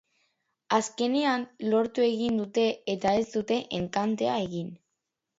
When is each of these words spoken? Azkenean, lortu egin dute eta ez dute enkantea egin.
Azkenean, 0.75 1.43
lortu 1.73 2.05
egin 2.05 2.39
dute 2.41 2.63
eta 2.93 3.11
ez 3.19 3.27
dute 3.35 3.59
enkantea 3.81 4.39
egin. 4.47 4.73